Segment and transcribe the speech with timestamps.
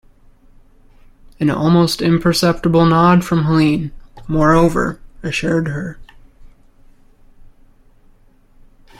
[1.39, 3.91] An almost imperceptible nod from Helene,
[4.27, 5.99] moreover, assured her.